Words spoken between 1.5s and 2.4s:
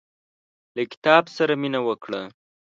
مينه وکړه.